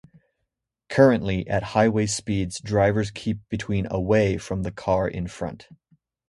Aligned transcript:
Currently, 0.89 1.47
at 1.47 1.61
highway 1.61 2.07
speeds 2.07 2.59
drivers 2.59 3.11
keep 3.11 3.47
between 3.49 3.85
away 3.91 4.37
from 4.39 4.63
the 4.63 4.71
car 4.71 5.07
in 5.07 5.27
front. 5.27 5.69